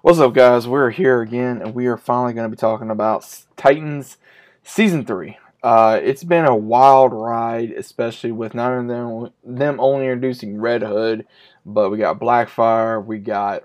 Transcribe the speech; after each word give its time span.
What's 0.00 0.20
up, 0.20 0.32
guys? 0.32 0.68
We're 0.68 0.90
here 0.90 1.22
again, 1.22 1.60
and 1.60 1.74
we 1.74 1.86
are 1.88 1.96
finally 1.96 2.32
going 2.32 2.48
to 2.48 2.56
be 2.56 2.60
talking 2.60 2.88
about 2.88 3.44
Titans 3.56 4.16
Season 4.62 5.04
3. 5.04 5.36
Uh, 5.60 5.98
it's 6.00 6.22
been 6.22 6.44
a 6.44 6.54
wild 6.54 7.12
ride, 7.12 7.72
especially 7.72 8.30
with 8.30 8.54
not 8.54 8.70
only 8.70 8.94
them, 8.94 9.32
them 9.42 9.80
only 9.80 10.06
introducing 10.06 10.60
Red 10.60 10.82
Hood, 10.82 11.26
but 11.66 11.90
we 11.90 11.98
got 11.98 12.20
Blackfire, 12.20 13.04
we 13.04 13.18
got 13.18 13.64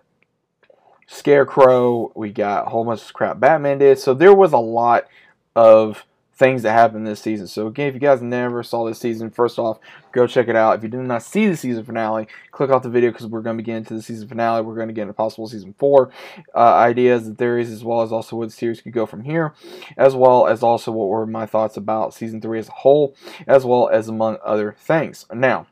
Scarecrow, 1.06 2.12
we 2.16 2.32
got 2.32 2.66
a 2.66 2.70
whole 2.72 2.84
bunch 2.84 3.04
of 3.04 3.14
crap 3.14 3.40
Batman 3.40 3.78
did. 3.78 4.00
So 4.00 4.16
there 4.16 4.34
was 4.34 4.54
a 4.54 4.58
lot 4.58 5.06
of 5.56 6.04
things 6.36 6.64
that 6.64 6.72
happened 6.72 7.06
this 7.06 7.22
season. 7.22 7.48
So 7.48 7.68
again, 7.68 7.88
if 7.88 7.94
you 7.94 8.00
guys 8.00 8.22
never 8.22 8.64
saw 8.64 8.86
this 8.86 9.00
season, 9.00 9.30
first 9.30 9.60
off, 9.60 9.80
go 10.12 10.26
check 10.26 10.48
it 10.48 10.56
out. 10.56 10.78
If 10.78 10.84
you 10.84 10.90
did 10.90 11.00
not 11.02 11.22
see 11.22 11.48
the 11.48 11.56
season 11.56 11.84
finale, 11.84 12.28
click 12.52 12.72
off 12.72 12.84
the 12.84 12.90
video 12.90 13.12
because 13.12 13.28
we're 13.28 13.42
going 13.42 13.58
to 13.58 13.64
get 13.64 13.78
into 13.78 13.94
the 13.94 14.02
season 14.02 14.28
finale. 14.28 14.64
We're 14.64 14.76
going 14.76 14.88
to 14.88 14.94
get 14.94 15.04
into 15.04 15.14
possible 15.14 15.48
season 15.48 15.76
four 15.78 16.12
uh, 16.56 16.74
ideas 16.76 17.28
and 17.28 17.38
theories, 17.38 17.72
as 17.72 17.84
well 17.84 18.02
as 18.02 18.12
also 18.12 18.36
where 18.36 18.48
the 18.48 18.54
series 18.54 18.82
could 18.82 18.94
go 18.94 19.06
from 19.06 19.24
here, 19.24 19.54
as 19.96 20.16
well 20.16 20.48
as 20.48 20.64
also 20.64 20.92
what 20.92 21.08
were 21.08 21.26
my 21.28 21.46
thoughts 21.46 21.78
about 21.78 22.14
season 22.14 22.42
three 22.42 22.60
as 22.60 22.68
a 22.68 22.74
whole, 22.74 23.16
as 23.48 23.64
well 23.64 23.90
as 23.90 24.10
among 24.10 24.38
other 24.44 24.76
things. 24.78 25.26
Now, 25.32 25.68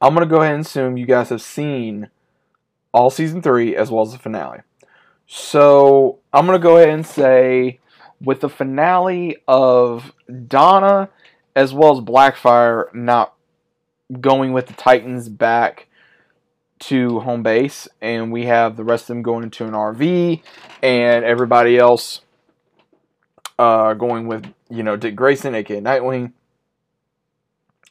I'm 0.00 0.14
going 0.14 0.26
to 0.26 0.34
go 0.34 0.40
ahead 0.40 0.54
and 0.54 0.64
assume 0.64 0.96
you 0.96 1.06
guys 1.06 1.28
have 1.28 1.42
seen 1.42 2.08
all 2.92 3.10
season 3.10 3.42
three 3.42 3.76
as 3.76 3.90
well 3.90 4.02
as 4.02 4.12
the 4.12 4.18
finale. 4.18 4.60
So 5.26 6.18
I'm 6.32 6.46
going 6.46 6.58
to 6.58 6.62
go 6.62 6.78
ahead 6.78 6.88
and 6.88 7.06
say 7.06 7.80
with 8.22 8.40
the 8.40 8.48
finale 8.48 9.36
of 9.48 10.12
Donna 10.48 11.08
as 11.56 11.72
well 11.72 11.96
as 11.96 12.04
Blackfire 12.04 12.92
not 12.94 13.34
going 14.20 14.52
with 14.52 14.66
the 14.66 14.72
Titans 14.74 15.28
back 15.28 15.88
to 16.80 17.20
home 17.20 17.42
base, 17.42 17.88
and 18.00 18.32
we 18.32 18.46
have 18.46 18.76
the 18.76 18.84
rest 18.84 19.04
of 19.04 19.08
them 19.08 19.22
going 19.22 19.44
into 19.44 19.64
an 19.64 19.72
RV, 19.72 20.40
and 20.82 21.24
everybody 21.24 21.76
else 21.76 22.22
uh, 23.58 23.94
going 23.94 24.26
with 24.26 24.52
you 24.70 24.82
know 24.82 24.96
Dick 24.96 25.14
Grayson, 25.14 25.54
aka 25.54 25.80
Nightwing. 25.80 26.32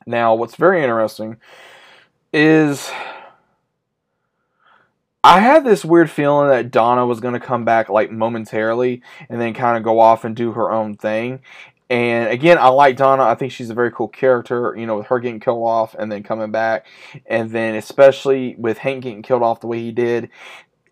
Now, 0.06 0.34
what's 0.34 0.56
very 0.56 0.82
interesting 0.82 1.38
is 2.34 2.90
I 5.24 5.42
had 5.42 5.66
this 5.66 5.84
weird 5.84 6.10
feeling 6.10 6.50
that 6.50 6.72
Donna 6.72 7.06
was 7.06 7.20
going 7.20 7.34
to 7.34 7.40
come 7.40 7.66
back 7.66 7.90
like 7.90 8.10
momentarily 8.10 9.02
and 9.28 9.40
then 9.40 9.54
kind 9.54 9.78
of 9.78 9.84
go 9.84 10.00
off 10.00 10.24
and 10.24 10.36
do 10.36 10.54
her 10.54 10.72
own 10.72 10.96
thing. 10.96 11.42
And 11.90 12.30
again, 12.30 12.58
I 12.58 12.68
like 12.68 12.98
Donna. 12.98 13.24
I 13.24 13.36
think 13.36 13.52
she's 13.52 13.70
a 13.70 13.74
very 13.74 13.92
cool 13.92 14.08
character, 14.08 14.76
you 14.78 14.86
know, 14.86 14.98
with 14.98 15.08
her 15.08 15.20
getting 15.20 15.40
killed 15.40 15.68
off 15.68 15.96
and 15.96 16.12
then 16.12 16.24
coming 16.24 16.52
back. 16.52 16.86
And 17.26 17.50
then, 17.50 17.76
especially 17.76 18.56
with 18.58 18.78
Hank 18.78 19.04
getting 19.04 19.24
killed 19.24 19.42
off 19.42 19.60
the 19.60 19.68
way 19.68 19.80
he 19.80 19.92
did, 19.92 20.30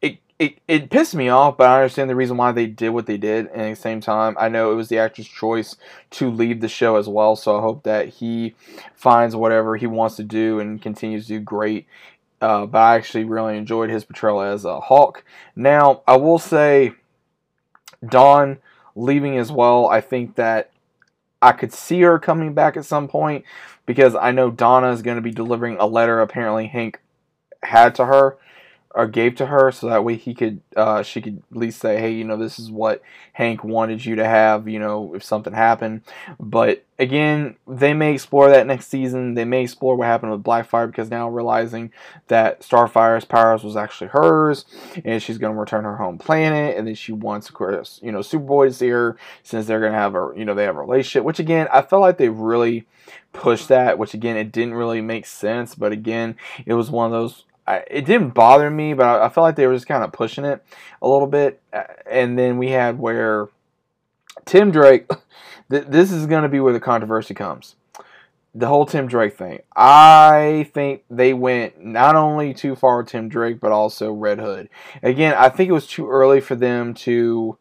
it, 0.02 0.18
it, 0.40 0.58
it 0.68 0.90
pissed 0.90 1.14
me 1.14 1.30
off, 1.30 1.56
but 1.56 1.70
I 1.70 1.82
understand 1.84 2.10
the 2.10 2.16
reason 2.16 2.36
why 2.36 2.52
they 2.52 2.66
did 2.66 2.90
what 2.90 3.06
they 3.06 3.18
did. 3.18 3.46
And 3.48 3.62
at 3.62 3.76
the 3.76 3.82
same 3.82 4.02
time, 4.02 4.36
I 4.40 4.50
know 4.50 4.72
it 4.72 4.76
was 4.76 4.90
the 4.90 4.98
actor's 4.98 5.28
choice 5.28 5.76
to 6.12 6.32
leave 6.32 6.62
the 6.62 6.68
show 6.68 6.96
as 6.96 7.08
well. 7.08 7.36
So 7.36 7.58
I 7.58 7.62
hope 7.62 7.84
that 7.84 8.10
he 8.10 8.56
finds 8.96 9.36
whatever 9.36 9.78
he 9.78 9.88
wants 9.88 10.16
to 10.16 10.24
do 10.24 10.60
and 10.60 10.82
continues 10.82 11.28
to 11.28 11.34
do 11.34 11.40
great 11.40 11.86
uh, 12.42 12.66
but 12.66 12.78
I 12.78 12.96
actually 12.96 13.24
really 13.24 13.58
enjoyed 13.58 13.90
his 13.90 14.04
portrayal 14.04 14.42
as 14.42 14.66
a 14.66 14.80
Hawk. 14.80 15.24
Now, 15.56 16.02
I 16.08 16.18
will 16.18 16.40
say, 16.40 16.94
Dawn 18.08 18.60
leaving 18.96 19.38
as 19.38 19.52
well. 19.52 19.88
I 19.88 20.02
think 20.02 20.36
that 20.36 20.72
I 21.42 21.52
could 21.52 21.74
see 21.74 22.02
her 22.02 22.20
coming 22.20 22.54
back 22.54 22.78
at 22.78 22.86
some 22.86 23.08
point 23.08 23.46
because 23.86 24.16
I 24.16 24.32
know 24.32 24.52
Donna 24.52 24.92
is 24.92 25.02
going 25.02 25.18
to 25.18 25.22
be 25.22 25.32
delivering 25.32 25.78
a 25.78 25.86
letter. 25.86 26.20
Apparently, 26.20 26.68
Hank 26.68 27.00
had 27.64 27.96
to 27.96 28.06
her 28.06 28.38
or 28.98 29.06
gave 29.06 29.36
to 29.36 29.46
her 29.46 29.72
so 29.72 29.88
that 29.88 30.04
way 30.04 30.16
he 30.16 30.34
could 30.34 30.60
uh, 30.76 31.04
she 31.04 31.22
could 31.22 31.44
at 31.52 31.58
least 31.58 31.80
say 31.80 32.02
hey 32.02 32.12
you 32.12 32.24
know 32.24 32.36
this 32.36 32.58
is 32.58 32.72
what 32.72 33.02
hank 33.34 33.64
wanted 33.64 34.04
you 34.04 34.16
to 34.16 34.26
have 34.26 34.68
you 34.68 34.80
know 34.80 35.14
if 35.14 35.24
something 35.24 35.54
happened. 35.54 36.02
But 36.40 36.84
again 36.98 37.58
they 37.68 37.94
may 37.94 38.14
explore 38.14 38.50
that 38.50 38.66
next 38.66 38.88
season. 38.88 39.36
They 39.36 39.46
may 39.46 39.62
explore 39.62 39.96
what 39.96 40.08
happened 40.08 40.32
with 40.32 40.44
blackfire 40.44 40.88
because 40.88 41.12
now 41.12 41.30
realizing 41.30 41.94
that 42.28 42.62
starfire's 42.62 43.24
powers 43.24 43.64
was 43.64 43.78
actually 43.78 44.08
hers 44.08 44.66
and 45.06 45.22
she's 45.22 45.38
going 45.38 45.54
to 45.54 45.60
return 45.60 45.84
her 45.84 45.98
home 45.98 46.18
planet 46.18 46.76
and 46.76 46.88
then 46.88 46.96
she 46.96 47.12
wants 47.12 47.50
of 47.50 47.54
course 47.54 48.00
you 48.02 48.12
know 48.12 48.20
superboy 48.20 48.68
to 48.68 48.74
see 48.74 48.90
her 48.90 49.16
since 49.44 49.68
they're 49.68 49.80
going 49.80 49.92
to 49.92 49.98
have 49.98 50.16
a 50.16 50.32
you 50.36 50.44
know 50.44 50.56
they 50.56 50.64
have 50.64 50.76
a 50.76 50.82
relationship 50.82 51.24
which 51.24 51.40
again 51.40 51.68
i 51.72 51.84
felt 51.84 52.02
like 52.02 52.18
they 52.18 52.30
really 52.30 52.88
pushed 53.34 53.68
that 53.68 54.00
which 54.00 54.14
again 54.14 54.36
it 54.36 54.52
didn't 54.52 54.74
really 54.74 55.02
make 55.02 55.26
sense. 55.26 55.76
But 55.76 55.92
again 55.92 56.36
it 56.66 56.74
was 56.74 56.90
one 56.90 57.06
of 57.06 57.12
those 57.12 57.46
I, 57.68 57.84
it 57.90 58.06
didn't 58.06 58.30
bother 58.30 58.70
me, 58.70 58.94
but 58.94 59.06
I, 59.06 59.26
I 59.26 59.30
felt 59.30 59.44
like 59.44 59.56
they 59.56 59.68
were 59.68 59.74
just 59.74 59.88
kind 59.88 60.04
of 60.04 60.14
pushing 60.14 60.46
it 60.46 60.64
a 61.02 61.08
little 61.08 61.28
bit. 61.28 61.62
And 62.10 62.40
then 62.40 62.58
we 62.58 62.70
had 62.70 62.98
where 62.98 63.50
Tim 64.46 64.72
Drake, 64.72 65.10
th- 65.70 65.86
this 65.88 66.12
is 66.12 66.26
going 66.26 66.44
to 66.44 66.50
be 66.50 66.60
where 66.60 66.74
the 66.74 66.80
controversy 66.80 67.34
comes. 67.34 67.76
The 68.56 68.68
whole 68.68 68.86
Tim 68.86 69.08
Drake 69.08 69.38
thing. 69.38 69.60
I 69.76 70.70
think 70.74 71.04
they 71.12 71.34
went 71.34 71.84
not 71.84 72.16
only 72.16 72.54
too 72.56 72.76
far 72.76 72.98
with 72.98 73.08
Tim 73.08 73.30
Drake, 73.30 73.60
but 73.60 73.72
also 73.72 74.12
Red 74.12 74.40
Hood. 74.40 74.70
Again, 75.04 75.36
I 75.38 75.50
think 75.50 75.70
it 75.70 75.74
was 75.74 75.86
too 75.86 76.10
early 76.10 76.40
for 76.40 76.56
them 76.56 76.96
to 76.96 77.58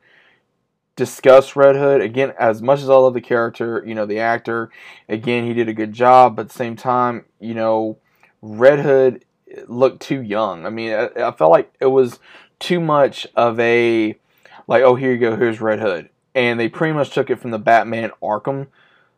discuss 0.94 1.54
Red 1.54 1.76
Hood. 1.76 2.00
Again, 2.00 2.32
as 2.38 2.62
much 2.62 2.80
as 2.80 2.88
I 2.88 2.94
love 2.94 3.12
the 3.12 3.20
character, 3.20 3.82
you 3.86 3.94
know, 3.94 4.06
the 4.06 4.20
actor, 4.20 4.70
again, 5.08 5.44
he 5.44 5.52
did 5.52 5.68
a 5.68 5.74
good 5.74 5.92
job, 5.92 6.36
but 6.36 6.42
at 6.42 6.48
the 6.48 6.54
same 6.54 6.76
time, 6.76 7.26
you 7.40 7.52
know, 7.52 7.98
Red 8.40 8.80
Hood 8.80 9.25
looked 9.66 10.02
too 10.02 10.22
young. 10.22 10.66
I 10.66 10.70
mean, 10.70 10.92
I, 10.92 11.08
I, 11.16 11.32
felt 11.32 11.50
like 11.50 11.72
it 11.80 11.86
was 11.86 12.18
too 12.58 12.80
much 12.80 13.26
of 13.36 13.58
a 13.60 14.16
like, 14.66 14.82
oh, 14.82 14.94
here 14.94 15.12
you 15.12 15.18
go, 15.18 15.36
here's 15.36 15.60
Red 15.60 15.80
Hood, 15.80 16.08
and 16.34 16.58
they 16.58 16.68
pretty 16.68 16.92
much 16.92 17.10
took 17.10 17.30
it 17.30 17.38
from 17.38 17.50
the 17.50 17.58
Batman 17.58 18.10
Arkham 18.22 18.66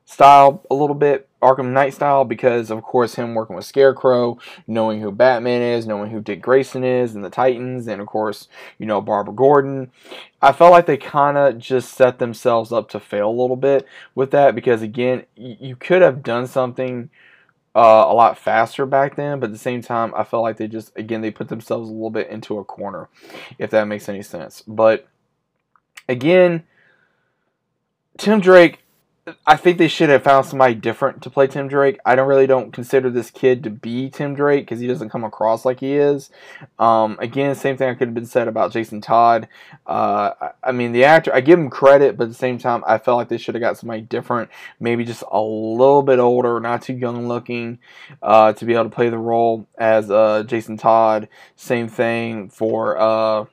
style 0.05 0.65
a 0.71 0.75
little 0.75 0.95
bit, 0.95 1.29
Arkham 1.43 1.73
Knight 1.73 1.95
style, 1.95 2.25
because 2.25 2.71
of 2.71 2.83
course 2.83 3.15
him 3.15 3.35
working 3.35 3.57
with 3.57 3.65
Scarecrow, 3.65 4.39
knowing 4.67 5.01
who 5.01 5.13
Batman 5.13 5.63
is, 5.63 5.87
knowing 5.87 6.11
who 6.11 6.21
Dick 6.21 6.41
Grayson 6.41 6.85
is, 6.85 7.15
and 7.15 7.25
the 7.25 7.31
Titans, 7.31 7.87
and 7.87 8.01
of 8.01 8.07
course 8.07 8.49
you 8.79 8.87
know 8.87 9.01
Barbara 9.01 9.35
Gordon. 9.35 9.91
I 10.41 10.53
felt 10.53 10.73
like 10.73 10.87
they 10.87 10.97
kind 10.97 11.37
of 11.37 11.59
just 11.59 11.95
set 11.95 12.19
themselves 12.19 12.73
up 12.73 12.89
to 12.91 13.01
fail 13.01 13.29
a 13.29 13.31
little 13.31 13.57
bit 13.57 13.87
with 14.15 14.31
that 14.33 14.55
because 14.55 14.83
again, 14.83 15.25
you 15.37 15.77
could 15.77 16.03
have 16.03 16.23
done 16.23 16.47
something 16.47 17.11
uh, 17.79 18.07
a 18.09 18.13
lot 18.13 18.37
faster 18.37 18.85
back 18.87 19.15
then, 19.15 19.39
but 19.39 19.47
at 19.47 19.53
the 19.53 19.59
same 19.59 19.83
time, 19.83 20.13
I 20.17 20.25
felt 20.25 20.43
like 20.43 20.57
they 20.57 20.67
just, 20.67 20.91
again, 20.97 21.21
they 21.21 21.31
put 21.31 21.49
themselves 21.49 21.89
a 21.89 21.93
little 21.93 22.11
bit 22.11 22.29
into 22.29 22.59
a 22.59 22.65
corner, 22.65 23.09
if 23.57 23.71
that 23.71 23.87
makes 23.87 24.09
any 24.09 24.21
sense. 24.21 24.65
But 24.67 25.07
again, 26.09 26.65
Tim 28.17 28.41
Drake 28.41 28.81
I 29.47 29.57
think 29.57 29.79
they 29.79 29.89
should 29.89 30.09
have 30.11 30.23
found 30.23 30.47
somebody 30.47 30.75
different 30.75 31.23
to 31.23 31.31
play 31.31 31.47
Tim 31.47 31.69
Drake. 31.69 31.99
I 32.05 32.15
don't 32.15 32.29
really 32.29 32.47
don't 32.47 32.73
consider 32.73 33.11
this 33.11 33.31
kid 33.31 33.63
to 33.65 33.71
be 33.71 34.11
Tim 34.11 34.35
Drake 34.35 34.65
because 34.65 34.81
he 34.81 34.87
doesn't 34.87 35.11
come 35.11 35.25
across 35.25 35.65
like 35.65 35.81
he 35.81 35.95
is. 35.95 36.31
Um, 36.79 37.17
again, 37.21 37.55
same 37.55 37.77
thing 37.77 37.89
I 37.89 37.95
could 37.95 38.09
have 38.09 38.15
been 38.15 38.27
said 38.27 38.49
about 38.49 38.73
Jason 38.73 39.01
Todd. 39.01 39.49
Uh, 39.87 40.33
I 40.63 40.73
mean, 40.73 40.93
the 40.93 41.05
actor, 41.05 41.35
I 41.35 41.41
give 41.41 41.59
him 41.59 41.71
credit, 41.71 42.17
but 42.17 42.25
at 42.25 42.29
the 42.31 42.35
same 42.35 42.59
time, 42.59 42.85
I 42.87 42.99
felt 42.99 43.17
like 43.17 43.29
they 43.29 43.39
should 43.39 43.55
have 43.55 43.63
got 43.63 43.79
somebody 43.79 44.03
different, 44.03 44.51
maybe 44.81 45.05
just 45.05 45.25
a 45.31 45.41
little 45.41 46.03
bit 46.03 46.19
older, 46.19 46.61
not 46.61 46.83
too 46.83 46.95
young 46.95 47.29
looking, 47.29 47.79
uh, 48.23 48.53
to 48.53 48.65
be 48.65 48.75
able 48.75 48.85
to 48.85 48.91
play 48.91 49.09
the 49.09 49.19
role 49.19 49.67
as 49.79 50.11
uh, 50.11 50.45
Jason 50.47 50.77
Todd. 50.77 51.29
Same 51.57 51.89
thing 51.89 52.51
for 52.51 52.99
uh, 52.99 53.45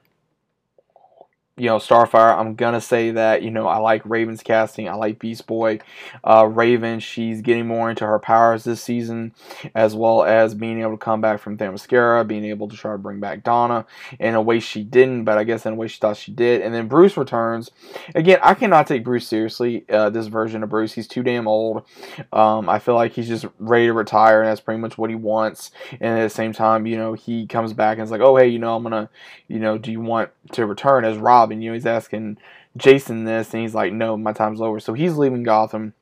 you 1.57 1.67
know, 1.67 1.77
Starfire, 1.77 2.37
I'm 2.37 2.55
gonna 2.55 2.81
say 2.81 3.11
that 3.11 3.41
you 3.41 3.49
know 3.49 3.65
I 3.65 3.77
like 3.77 4.01
Raven's 4.03 4.43
casting. 4.43 4.89
I 4.89 4.95
like 4.95 5.19
Beast 5.19 5.47
Boy. 5.47 5.79
Uh, 6.21 6.45
Raven, 6.45 6.99
she's 6.99 7.41
getting 7.41 7.65
more 7.65 7.89
into 7.89 8.05
her 8.05 8.19
powers 8.19 8.65
this 8.65 8.83
season, 8.83 9.33
as 9.73 9.95
well 9.95 10.23
as 10.23 10.53
being 10.53 10.81
able 10.81 10.91
to 10.91 10.97
come 10.97 11.21
back 11.21 11.39
from 11.39 11.57
Themyscira, 11.57 12.27
being 12.27 12.43
able 12.43 12.67
to 12.67 12.75
try 12.75 12.91
to 12.91 12.97
bring 12.97 13.21
back 13.21 13.43
Donna 13.43 13.85
in 14.19 14.35
a 14.35 14.41
way 14.41 14.59
she 14.59 14.83
didn't, 14.83 15.23
but 15.23 15.37
I 15.37 15.45
guess 15.45 15.65
in 15.65 15.73
a 15.73 15.75
way 15.77 15.87
she 15.87 15.97
thought 15.97 16.17
she 16.17 16.33
did. 16.33 16.61
And 16.61 16.75
then 16.75 16.89
Bruce 16.89 17.15
returns. 17.15 17.71
Again, 18.13 18.39
I 18.43 18.53
cannot 18.53 18.87
take 18.87 19.05
Bruce 19.05 19.25
seriously. 19.25 19.85
Uh, 19.89 20.09
this 20.09 20.27
version 20.27 20.61
of 20.61 20.69
Bruce, 20.69 20.91
he's 20.91 21.07
too 21.07 21.23
damn 21.23 21.47
old. 21.47 21.85
Um, 22.33 22.67
I 22.67 22.79
feel 22.79 22.95
like 22.95 23.13
he's 23.13 23.29
just 23.29 23.45
ready 23.59 23.85
to 23.85 23.93
retire, 23.93 24.41
and 24.41 24.49
that's 24.49 24.59
pretty 24.59 24.81
much 24.81 24.97
what 24.97 25.09
he 25.09 25.15
wants. 25.15 25.71
And 26.01 26.19
at 26.19 26.23
the 26.23 26.29
same 26.29 26.51
time, 26.51 26.85
you 26.85 26.97
know, 26.97 27.13
he 27.13 27.47
comes 27.47 27.71
back 27.71 27.97
and 27.97 28.01
it's 28.01 28.11
like, 28.11 28.19
oh 28.19 28.35
hey, 28.35 28.49
you 28.49 28.59
know, 28.59 28.75
I'm 28.75 28.83
gonna, 28.83 29.09
you 29.47 29.59
know, 29.59 29.77
do 29.77 29.89
you 29.89 30.01
want 30.01 30.31
to 30.51 30.65
return 30.65 31.05
as 31.05 31.17
Rob? 31.17 31.44
Robin. 31.45 31.61
You 31.61 31.69
know, 31.69 31.73
he's 31.75 31.85
asking 31.85 32.37
Jason 32.75 33.23
this, 33.25 33.53
and 33.53 33.61
he's 33.61 33.75
like, 33.75 33.93
no, 33.93 34.17
my 34.17 34.33
time's 34.33 34.61
over. 34.61 34.79
So 34.79 34.93
he's 34.93 35.15
leaving 35.15 35.43
Gotham. 35.43 35.93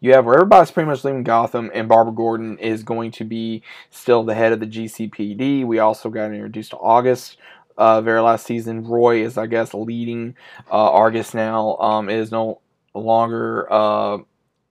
You 0.00 0.14
have 0.14 0.24
where 0.24 0.36
everybody's 0.36 0.70
pretty 0.70 0.88
much 0.88 1.04
leaving 1.04 1.22
Gotham, 1.22 1.70
and 1.74 1.88
Barbara 1.88 2.14
Gordon 2.14 2.58
is 2.58 2.82
going 2.82 3.10
to 3.12 3.24
be 3.24 3.62
still 3.90 4.24
the 4.24 4.34
head 4.34 4.52
of 4.52 4.60
the 4.60 4.66
GCPD. 4.66 5.66
We 5.66 5.78
also 5.78 6.08
got 6.08 6.32
introduced 6.32 6.70
to 6.70 6.78
Argus. 6.78 7.36
Uh, 7.76 8.00
very 8.00 8.20
last 8.20 8.46
season, 8.46 8.84
Roy 8.84 9.22
is, 9.22 9.38
I 9.38 9.46
guess, 9.46 9.74
leading 9.74 10.34
uh, 10.70 10.90
Argus 10.90 11.34
now. 11.34 11.76
Um, 11.76 12.08
is 12.08 12.30
no 12.30 12.60
longer 12.94 13.70
uh, 13.70 14.18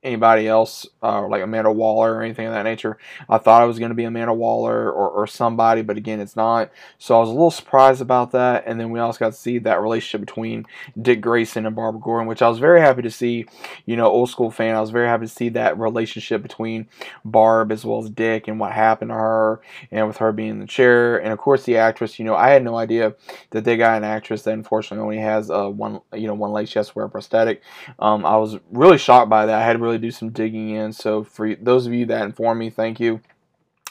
anybody 0.04 0.48
else, 0.48 0.88
uh, 1.04 1.28
like 1.28 1.44
Amanda 1.44 1.72
Waller 1.72 2.16
or 2.16 2.24
anything 2.24 2.48
of 2.48 2.54
that 2.54 2.64
nature. 2.64 2.98
I 3.30 3.38
thought 3.38 3.64
it 3.64 3.68
was 3.68 3.78
going 3.78 3.90
to 3.90 3.96
be 3.96 4.04
Amanda 4.04 4.34
Waller 4.34 4.92
or, 4.92 5.10
or 5.10 5.28
somebody, 5.28 5.84
but 5.84 5.98
again, 5.98 6.20
it's 6.20 6.36
not. 6.36 6.72
So 6.98 7.16
I 7.16 7.20
was 7.20 7.30
a 7.30 7.34
little 7.34 7.52
surprised 7.52 8.02
about 8.02 8.32
that. 8.32 8.64
And 8.66 8.80
then 8.80 8.90
we 8.90 9.00
also 9.00 9.20
got 9.20 9.34
to 9.34 9.38
see 9.38 9.60
that 9.60 9.82
relationship 9.82 10.26
between 10.26 10.66
Dick 11.00 11.22
Grayson 11.22 11.68
and 11.68 11.76
Barbara 11.76 12.02
Gordon, 12.02 12.28
which 12.28 12.42
I 12.42 12.50
was 12.50 12.58
very 12.58 12.82
happy 12.82 13.04
to 13.04 13.12
see. 13.12 13.46
You 13.86 13.96
know, 13.96 14.08
old 14.08 14.30
school 14.30 14.50
fan, 14.50 14.76
I 14.76 14.82
was 14.82 14.90
very 14.90 15.08
happy 15.08 15.26
to 15.26 15.32
see 15.32 15.50
that 15.50 15.78
relationship 15.78 16.42
between 16.42 16.88
Barb 17.24 17.72
as 17.72 17.86
well 17.86 18.04
as 18.04 18.10
Dick 18.10 18.48
and 18.48 18.60
what 18.60 18.72
happened 18.72 19.10
to 19.10 19.16
her 19.16 19.62
and 19.92 20.08
with 20.08 20.18
her 20.18 20.32
being 20.32 20.50
in 20.50 20.60
the 20.60 20.68
chair. 20.68 21.18
And 21.18 21.32
of 21.32 21.38
course, 21.38 21.64
the 21.64 21.78
actress, 21.78 22.18
you 22.18 22.26
know, 22.26 22.36
I 22.36 22.50
had 22.50 22.64
no 22.64 22.76
idea 22.76 23.14
that 23.52 23.66
they 23.66 23.78
got 23.78 23.98
an 23.98 24.04
actress 24.04 24.42
that 24.44 24.54
unfortunately 24.54 25.04
only 25.04 25.18
has 25.18 25.52
uh, 25.52 25.70
one, 25.70 26.02
you 26.14 26.26
know, 26.26 26.34
one 26.34 26.52
leg. 26.52 26.68
She 26.68 26.80
has 26.80 26.90
to 26.90 26.94
wear 26.96 27.06
a 27.06 27.10
prosthetic. 27.10 27.62
Um, 28.00 28.26
I 28.26 28.38
was 28.38 28.58
really 28.72 28.98
shocked 28.98 29.30
by 29.30 29.46
that. 29.46 29.62
I 29.62 29.64
had 29.64 29.74
to 29.74 29.91
really 29.92 30.02
do 30.02 30.12
some 30.12 30.30
digging 30.30 30.70
in. 30.70 30.94
So 30.94 31.24
for 31.24 31.56
those 31.56 31.86
of 31.86 31.94
you 31.94 32.06
that 32.08 32.24
informed 32.24 32.60
me, 32.60 32.70
thank 32.70 33.00
you. 33.00 33.22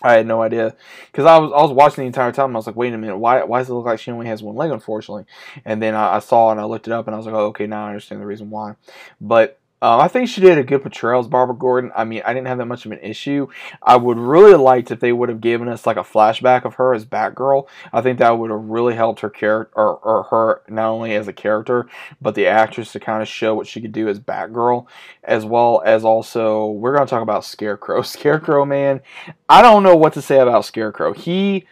I 0.02 0.14
had 0.14 0.26
no 0.26 0.40
idea 0.40 0.74
because 1.12 1.26
I 1.26 1.38
was 1.38 1.52
I 1.52 1.60
was 1.60 1.72
watching 1.72 2.02
the 2.04 2.06
entire 2.06 2.32
time. 2.32 2.56
I 2.56 2.58
was 2.58 2.66
like, 2.66 2.76
wait 2.76 2.94
a 2.94 2.98
minute, 2.98 3.18
why 3.18 3.44
why 3.44 3.58
does 3.58 3.68
it 3.68 3.74
look 3.74 3.84
like 3.84 4.00
she 4.00 4.10
only 4.10 4.28
has 4.28 4.42
one 4.42 4.56
leg? 4.56 4.70
Unfortunately, 4.70 5.26
and 5.66 5.82
then 5.82 5.94
I, 5.94 6.16
I 6.16 6.18
saw 6.20 6.50
and 6.50 6.58
I 6.58 6.64
looked 6.64 6.86
it 6.86 6.92
up 6.92 7.06
and 7.06 7.14
I 7.14 7.18
was 7.18 7.26
like, 7.26 7.34
oh, 7.34 7.48
okay, 7.48 7.66
now 7.66 7.84
I 7.84 7.88
understand 7.88 8.22
the 8.22 8.26
reason 8.26 8.48
why. 8.48 8.76
But 9.20 9.59
uh, 9.82 9.98
I 9.98 10.08
think 10.08 10.28
she 10.28 10.40
did 10.40 10.58
a 10.58 10.62
good 10.62 10.82
portrayal 10.82 11.20
as 11.20 11.28
Barbara 11.28 11.56
Gordon. 11.56 11.90
I 11.96 12.04
mean, 12.04 12.22
I 12.24 12.34
didn't 12.34 12.48
have 12.48 12.58
that 12.58 12.66
much 12.66 12.84
of 12.84 12.92
an 12.92 12.98
issue. 13.00 13.48
I 13.82 13.96
would 13.96 14.18
really 14.18 14.54
liked 14.54 14.90
if 14.90 15.00
they 15.00 15.12
would 15.12 15.28
have 15.30 15.40
given 15.40 15.68
us 15.68 15.86
like 15.86 15.96
a 15.96 16.00
flashback 16.00 16.64
of 16.64 16.74
her 16.74 16.92
as 16.92 17.06
Batgirl. 17.06 17.66
I 17.92 18.02
think 18.02 18.18
that 18.18 18.38
would 18.38 18.50
have 18.50 18.64
really 18.64 18.94
helped 18.94 19.20
her 19.20 19.30
character 19.30 19.72
or, 19.74 19.96
or 19.96 20.22
her 20.24 20.62
not 20.68 20.90
only 20.90 21.14
as 21.14 21.28
a 21.28 21.32
character 21.32 21.88
but 22.20 22.34
the 22.34 22.46
actress 22.46 22.92
to 22.92 23.00
kind 23.00 23.22
of 23.22 23.28
show 23.28 23.54
what 23.54 23.66
she 23.66 23.80
could 23.80 23.92
do 23.92 24.08
as 24.08 24.20
Batgirl, 24.20 24.86
as 25.24 25.44
well 25.44 25.82
as 25.84 26.04
also 26.04 26.66
we're 26.66 26.94
going 26.94 27.06
to 27.06 27.10
talk 27.10 27.22
about 27.22 27.44
Scarecrow. 27.44 28.02
Scarecrow, 28.10 28.64
man, 28.64 29.00
I 29.48 29.62
don't 29.62 29.82
know 29.82 29.96
what 29.96 30.12
to 30.14 30.22
say 30.22 30.38
about 30.38 30.64
Scarecrow. 30.64 31.14
He 31.14 31.66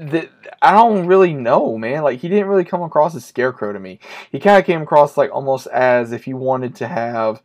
the, 0.00 0.30
I 0.62 0.72
don't 0.72 1.06
really 1.06 1.34
know, 1.34 1.76
man. 1.76 2.02
Like 2.02 2.20
he 2.20 2.28
didn't 2.28 2.48
really 2.48 2.64
come 2.64 2.82
across 2.82 3.14
as 3.14 3.24
Scarecrow 3.24 3.72
to 3.72 3.78
me. 3.78 3.98
He 4.32 4.40
kind 4.40 4.58
of 4.58 4.64
came 4.64 4.80
across 4.80 5.16
like 5.16 5.30
almost 5.30 5.66
as 5.66 6.12
if 6.12 6.24
he 6.24 6.32
wanted 6.32 6.74
to 6.76 6.88
have, 6.88 7.42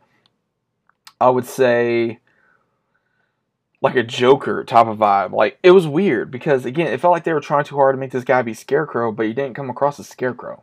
I 1.20 1.28
would 1.28 1.44
say, 1.44 2.20
like 3.82 3.94
a 3.94 4.02
Joker 4.02 4.64
type 4.64 4.86
of 4.86 4.96
vibe. 4.96 5.32
Like 5.32 5.58
it 5.62 5.72
was 5.72 5.86
weird 5.86 6.30
because 6.30 6.64
again, 6.64 6.86
it 6.86 7.00
felt 7.00 7.12
like 7.12 7.24
they 7.24 7.34
were 7.34 7.40
trying 7.40 7.64
too 7.64 7.76
hard 7.76 7.94
to 7.94 8.00
make 8.00 8.10
this 8.10 8.24
guy 8.24 8.40
be 8.40 8.54
Scarecrow, 8.54 9.12
but 9.12 9.26
he 9.26 9.34
didn't 9.34 9.54
come 9.54 9.68
across 9.68 10.00
as 10.00 10.08
Scarecrow 10.08 10.62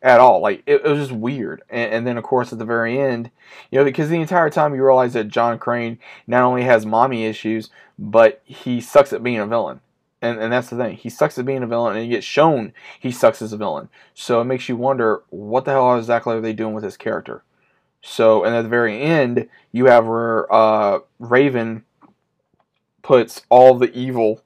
at 0.00 0.20
all. 0.20 0.40
Like 0.40 0.62
it, 0.64 0.82
it 0.84 0.88
was 0.88 1.08
just 1.08 1.12
weird. 1.12 1.62
And, 1.68 1.92
and, 1.92 2.06
then 2.06 2.18
of 2.18 2.24
course 2.24 2.52
at 2.52 2.60
the 2.60 2.64
very 2.64 3.00
end, 3.00 3.32
you 3.72 3.80
know, 3.80 3.84
because 3.84 4.08
the 4.08 4.20
entire 4.20 4.48
time 4.48 4.76
you 4.76 4.84
realize 4.84 5.14
that 5.14 5.26
John 5.26 5.58
Crane 5.58 5.98
not 6.28 6.44
only 6.44 6.62
has 6.62 6.86
mommy 6.86 7.24
issues, 7.24 7.68
but 7.98 8.40
he 8.44 8.80
sucks 8.80 9.12
at 9.12 9.24
being 9.24 9.38
a 9.38 9.46
villain. 9.46 9.80
And, 10.22 10.40
and 10.40 10.52
that's 10.52 10.70
the 10.70 10.76
thing. 10.76 10.96
He 10.96 11.10
sucks 11.10 11.36
at 11.36 11.44
being 11.44 11.64
a 11.64 11.66
villain, 11.66 11.96
and 11.96 12.04
he 12.04 12.10
gets 12.10 12.24
shown 12.24 12.72
he 12.98 13.10
sucks 13.10 13.42
as 13.42 13.52
a 13.52 13.56
villain. 13.56 13.88
So 14.14 14.40
it 14.40 14.44
makes 14.44 14.68
you 14.68 14.76
wonder 14.76 15.22
what 15.30 15.64
the 15.64 15.72
hell 15.72 15.98
exactly 15.98 16.34
are 16.36 16.40
they 16.40 16.52
doing 16.52 16.74
with 16.74 16.84
his 16.84 16.96
character. 16.96 17.42
So, 18.00 18.44
and 18.44 18.54
at 18.54 18.62
the 18.62 18.68
very 18.68 19.00
end, 19.00 19.48
you 19.72 19.86
have 19.86 20.06
where 20.06 20.52
uh, 20.52 21.00
Raven 21.18 21.84
puts 23.02 23.42
all 23.48 23.74
the 23.74 23.92
evil 23.96 24.42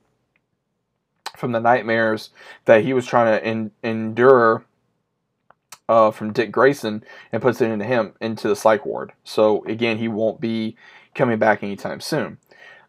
from 1.37 1.53
the 1.53 1.61
nightmares 1.61 2.31
that 2.65 2.85
he 2.85 2.93
was 2.93 3.07
trying 3.07 3.39
to 3.39 3.47
in, 3.47 3.71
endure 3.83 4.65
uh, 5.89 6.11
from 6.11 6.33
Dick 6.33 6.51
Grayson 6.51 7.05
and 7.33 7.43
puts 7.43 7.61
it 7.61 7.71
into 7.71 7.85
him 7.85 8.15
into 8.21 8.49
the 8.49 8.57
psych 8.57 8.85
ward. 8.87 9.13
So 9.25 9.65
again, 9.67 9.99
he 9.99 10.09
won't 10.09 10.41
be 10.41 10.77
coming 11.15 11.39
back 11.39 11.63
anytime 11.63 12.01
soon. 12.01 12.39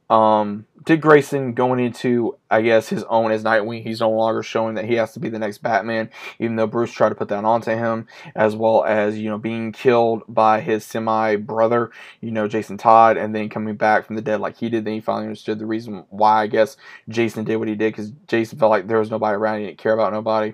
Um, 0.09 0.65
Dick 0.85 1.01
Grayson 1.01 1.53
going 1.53 1.81
into, 1.81 2.37
I 2.49 2.61
guess, 2.61 2.87
his 2.87 3.03
own 3.03 3.29
as 3.33 3.43
Nightwing. 3.43 3.83
He's 3.83 3.99
no 3.99 4.09
longer 4.09 4.41
showing 4.41 4.75
that 4.75 4.85
he 4.85 4.93
has 4.93 5.11
to 5.13 5.19
be 5.19 5.27
the 5.27 5.37
next 5.37 5.57
Batman, 5.57 6.09
even 6.39 6.55
though 6.55 6.65
Bruce 6.65 6.93
tried 6.93 7.09
to 7.09 7.15
put 7.15 7.27
that 7.27 7.43
onto 7.43 7.71
him, 7.71 8.07
as 8.33 8.55
well 8.55 8.85
as, 8.85 9.19
you 9.19 9.29
know, 9.29 9.37
being 9.37 9.73
killed 9.73 10.23
by 10.29 10.61
his 10.61 10.85
semi 10.85 11.35
brother, 11.35 11.91
you 12.21 12.31
know, 12.31 12.47
Jason 12.47 12.77
Todd, 12.77 13.17
and 13.17 13.35
then 13.35 13.49
coming 13.49 13.75
back 13.75 14.05
from 14.05 14.15
the 14.15 14.21
dead 14.21 14.39
like 14.39 14.55
he 14.55 14.69
did. 14.69 14.85
Then 14.85 14.93
he 14.93 15.01
finally 15.01 15.25
understood 15.25 15.59
the 15.59 15.65
reason 15.65 16.05
why, 16.09 16.43
I 16.43 16.47
guess, 16.47 16.77
Jason 17.09 17.43
did 17.43 17.57
what 17.57 17.67
he 17.67 17.75
did, 17.75 17.91
because 17.91 18.11
Jason 18.27 18.57
felt 18.57 18.71
like 18.71 18.87
there 18.87 18.99
was 18.99 19.11
nobody 19.11 19.35
around, 19.35 19.59
he 19.59 19.65
didn't 19.65 19.79
care 19.79 19.93
about 19.93 20.13
nobody. 20.13 20.53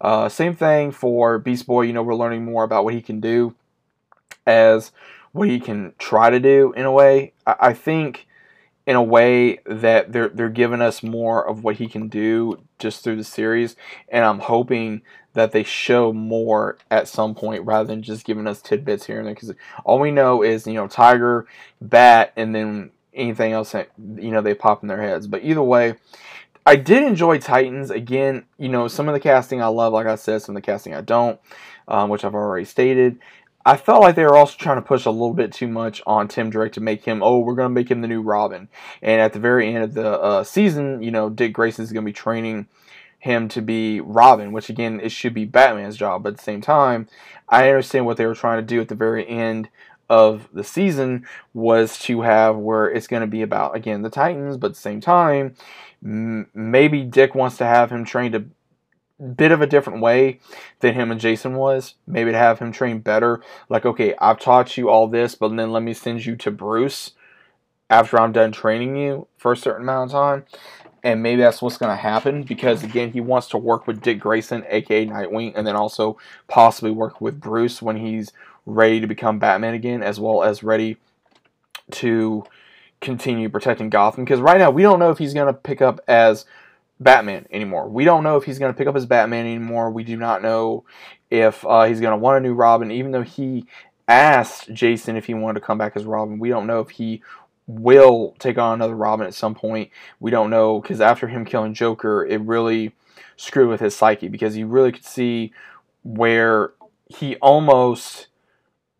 Uh, 0.00 0.28
same 0.28 0.56
thing 0.56 0.90
for 0.90 1.38
Beast 1.38 1.68
Boy, 1.68 1.82
you 1.82 1.92
know, 1.92 2.02
we're 2.02 2.16
learning 2.16 2.44
more 2.44 2.64
about 2.64 2.82
what 2.82 2.94
he 2.94 3.00
can 3.00 3.20
do 3.20 3.54
as 4.44 4.90
what 5.30 5.48
he 5.48 5.60
can 5.60 5.92
try 5.98 6.30
to 6.30 6.40
do 6.40 6.72
in 6.76 6.84
a 6.84 6.90
way. 6.90 7.32
I, 7.46 7.54
I 7.60 7.74
think 7.74 8.26
in 8.88 8.96
a 8.96 9.02
way 9.02 9.58
that 9.66 10.12
they're 10.12 10.30
they're 10.30 10.48
giving 10.48 10.80
us 10.80 11.02
more 11.02 11.46
of 11.46 11.62
what 11.62 11.76
he 11.76 11.86
can 11.86 12.08
do 12.08 12.58
just 12.78 13.04
through 13.04 13.16
the 13.16 13.22
series, 13.22 13.76
and 14.08 14.24
I'm 14.24 14.38
hoping 14.38 15.02
that 15.34 15.52
they 15.52 15.62
show 15.62 16.10
more 16.10 16.78
at 16.90 17.06
some 17.06 17.34
point 17.34 17.66
rather 17.66 17.86
than 17.86 18.02
just 18.02 18.24
giving 18.24 18.46
us 18.46 18.62
tidbits 18.62 19.04
here 19.04 19.18
and 19.18 19.26
there. 19.26 19.34
Because 19.34 19.52
all 19.84 19.98
we 19.98 20.10
know 20.10 20.42
is 20.42 20.66
you 20.66 20.72
know 20.72 20.88
Tiger, 20.88 21.46
Bat, 21.82 22.32
and 22.34 22.54
then 22.54 22.90
anything 23.12 23.52
else 23.52 23.72
that 23.72 23.90
you 23.98 24.30
know 24.30 24.40
they 24.40 24.54
pop 24.54 24.80
in 24.80 24.88
their 24.88 25.02
heads. 25.02 25.26
But 25.28 25.44
either 25.44 25.62
way. 25.62 25.94
I 26.66 26.76
did 26.76 27.02
enjoy 27.02 27.38
Titans. 27.38 27.90
Again, 27.90 28.44
you 28.58 28.68
know, 28.68 28.88
some 28.88 29.08
of 29.08 29.14
the 29.14 29.20
casting 29.20 29.62
I 29.62 29.68
love, 29.68 29.94
like 29.94 30.06
I 30.06 30.16
said, 30.16 30.42
some 30.42 30.54
of 30.54 30.62
the 30.62 30.66
casting 30.66 30.92
I 30.92 31.00
don't, 31.00 31.40
um, 31.86 32.10
which 32.10 32.26
I've 32.26 32.34
already 32.34 32.66
stated. 32.66 33.20
I 33.64 33.76
felt 33.76 34.00
like 34.00 34.14
they 34.14 34.24
were 34.24 34.36
also 34.36 34.56
trying 34.56 34.76
to 34.76 34.82
push 34.82 35.04
a 35.04 35.10
little 35.10 35.34
bit 35.34 35.52
too 35.52 35.68
much 35.68 36.00
on 36.06 36.28
Tim 36.28 36.48
Drake 36.48 36.72
to 36.72 36.80
make 36.80 37.04
him, 37.04 37.22
oh, 37.22 37.40
we're 37.40 37.54
going 37.54 37.68
to 37.68 37.74
make 37.74 37.90
him 37.90 38.00
the 38.00 38.08
new 38.08 38.22
Robin. 38.22 38.68
And 39.02 39.20
at 39.20 39.32
the 39.32 39.40
very 39.40 39.74
end 39.74 39.84
of 39.84 39.94
the 39.94 40.10
uh, 40.10 40.44
season, 40.44 41.02
you 41.02 41.10
know, 41.10 41.28
Dick 41.28 41.52
Grayson 41.52 41.84
is 41.84 41.92
going 41.92 42.04
to 42.04 42.08
be 42.08 42.14
training 42.14 42.66
him 43.18 43.48
to 43.48 43.60
be 43.60 44.00
Robin, 44.00 44.52
which 44.52 44.70
again, 44.70 45.00
it 45.00 45.10
should 45.10 45.34
be 45.34 45.44
Batman's 45.44 45.96
job. 45.96 46.22
But 46.22 46.30
at 46.30 46.36
the 46.38 46.44
same 46.44 46.60
time, 46.60 47.08
I 47.48 47.68
understand 47.68 48.06
what 48.06 48.16
they 48.16 48.26
were 48.26 48.34
trying 48.34 48.58
to 48.58 48.66
do 48.66 48.80
at 48.80 48.88
the 48.88 48.94
very 48.94 49.28
end 49.28 49.68
of 50.08 50.48
the 50.52 50.64
season 50.64 51.26
was 51.52 51.98
to 51.98 52.22
have 52.22 52.56
where 52.56 52.86
it's 52.88 53.06
going 53.06 53.20
to 53.20 53.26
be 53.26 53.42
about, 53.42 53.76
again, 53.76 54.02
the 54.02 54.08
Titans, 54.08 54.56
but 54.56 54.68
at 54.68 54.74
the 54.74 54.80
same 54.80 55.00
time, 55.00 55.54
m- 56.02 56.48
maybe 56.54 57.02
Dick 57.02 57.34
wants 57.34 57.58
to 57.58 57.66
have 57.66 57.90
him 57.90 58.04
trained 58.04 58.32
to 58.32 58.46
bit 59.36 59.52
of 59.52 59.60
a 59.60 59.66
different 59.66 60.00
way 60.00 60.40
than 60.80 60.94
him 60.94 61.10
and 61.10 61.20
Jason 61.20 61.54
was. 61.54 61.94
Maybe 62.06 62.30
to 62.30 62.38
have 62.38 62.58
him 62.58 62.72
train 62.72 63.00
better. 63.00 63.42
Like, 63.68 63.84
okay, 63.84 64.14
I've 64.18 64.38
taught 64.38 64.76
you 64.76 64.88
all 64.88 65.08
this, 65.08 65.34
but 65.34 65.54
then 65.56 65.72
let 65.72 65.82
me 65.82 65.94
send 65.94 66.24
you 66.24 66.36
to 66.36 66.50
Bruce 66.50 67.12
after 67.90 68.18
I'm 68.18 68.32
done 68.32 68.52
training 68.52 68.96
you 68.96 69.26
for 69.36 69.52
a 69.52 69.56
certain 69.56 69.82
amount 69.82 70.10
of 70.10 70.12
time. 70.12 70.44
And 71.02 71.22
maybe 71.22 71.42
that's 71.42 71.62
what's 71.62 71.78
going 71.78 71.96
to 71.96 72.02
happen 72.02 72.42
because, 72.42 72.82
again, 72.82 73.12
he 73.12 73.20
wants 73.20 73.48
to 73.48 73.58
work 73.58 73.86
with 73.86 74.02
Dick 74.02 74.18
Grayson, 74.18 74.64
aka 74.68 75.06
Nightwing, 75.06 75.52
and 75.54 75.66
then 75.66 75.76
also 75.76 76.18
possibly 76.48 76.90
work 76.90 77.20
with 77.20 77.40
Bruce 77.40 77.80
when 77.80 77.96
he's 77.96 78.32
ready 78.66 79.00
to 79.00 79.06
become 79.06 79.38
Batman 79.38 79.74
again, 79.74 80.02
as 80.02 80.18
well 80.18 80.42
as 80.42 80.62
ready 80.62 80.96
to 81.92 82.44
continue 83.00 83.48
protecting 83.48 83.90
Gotham. 83.90 84.24
Because 84.24 84.40
right 84.40 84.58
now, 84.58 84.70
we 84.70 84.82
don't 84.82 84.98
know 84.98 85.10
if 85.10 85.18
he's 85.18 85.34
going 85.34 85.46
to 85.46 85.58
pick 85.58 85.80
up 85.80 86.00
as 86.08 86.44
Batman 87.00 87.46
anymore. 87.50 87.88
We 87.88 88.04
don't 88.04 88.24
know 88.24 88.36
if 88.36 88.44
he's 88.44 88.58
going 88.58 88.72
to 88.72 88.76
pick 88.76 88.88
up 88.88 88.94
his 88.94 89.06
Batman 89.06 89.46
anymore. 89.46 89.90
We 89.90 90.04
do 90.04 90.16
not 90.16 90.42
know 90.42 90.84
if 91.30 91.64
uh, 91.64 91.84
he's 91.84 92.00
going 92.00 92.12
to 92.12 92.16
want 92.16 92.38
a 92.38 92.40
new 92.40 92.54
Robin, 92.54 92.90
even 92.90 93.12
though 93.12 93.22
he 93.22 93.66
asked 94.08 94.72
Jason 94.72 95.16
if 95.16 95.26
he 95.26 95.34
wanted 95.34 95.60
to 95.60 95.66
come 95.66 95.78
back 95.78 95.96
as 95.96 96.04
Robin. 96.04 96.38
We 96.38 96.48
don't 96.48 96.66
know 96.66 96.80
if 96.80 96.90
he 96.90 97.22
will 97.66 98.34
take 98.38 98.58
on 98.58 98.74
another 98.74 98.96
Robin 98.96 99.26
at 99.26 99.34
some 99.34 99.54
point. 99.54 99.90
We 100.18 100.30
don't 100.30 100.50
know 100.50 100.80
because 100.80 101.00
after 101.00 101.28
him 101.28 101.44
killing 101.44 101.74
Joker, 101.74 102.24
it 102.24 102.40
really 102.40 102.94
screwed 103.36 103.68
with 103.68 103.80
his 103.80 103.94
psyche 103.94 104.28
because 104.28 104.56
you 104.56 104.66
really 104.66 104.92
could 104.92 105.04
see 105.04 105.52
where 106.02 106.72
he 107.06 107.36
almost 107.36 108.28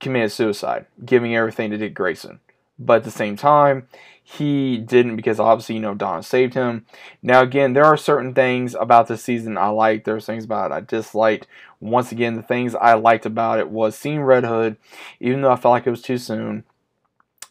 committed 0.00 0.31
suicide, 0.31 0.87
giving 1.05 1.35
everything 1.35 1.71
to 1.71 1.78
Dick 1.78 1.95
Grayson. 1.95 2.40
But 2.78 2.99
at 2.99 3.04
the 3.04 3.11
same 3.11 3.37
time, 3.37 3.88
he 4.23 4.76
didn't 4.76 5.16
because 5.16 5.40
obviously, 5.40 5.76
you 5.76 5.80
know, 5.80 5.94
Donna 5.94 6.23
saved 6.23 6.52
him. 6.52 6.85
Now, 7.23 7.40
again, 7.40 7.73
there 7.73 7.85
are 7.85 7.97
certain 7.97 8.35
things 8.35 8.75
about 8.75 9.08
this 9.08 9.25
season 9.25 9.56
I 9.56 9.68
liked. 9.68 10.04
There's 10.04 10.26
things 10.26 10.44
about 10.44 10.70
it 10.70 10.75
I 10.75 10.80
disliked. 10.80 11.47
Once 11.80 12.12
again, 12.12 12.35
the 12.35 12.42
things 12.42 12.75
I 12.75 12.92
liked 12.94 13.25
about 13.25 13.58
it 13.58 13.70
was 13.70 13.97
seeing 13.97 14.20
Red 14.20 14.44
Hood, 14.44 14.76
even 15.18 15.40
though 15.40 15.50
I 15.50 15.56
felt 15.56 15.73
like 15.73 15.87
it 15.87 15.90
was 15.90 16.02
too 16.02 16.18
soon. 16.18 16.64